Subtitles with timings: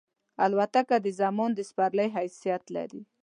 [0.43, 3.01] الوتکه د زمان د سپرلۍ حیثیت لري.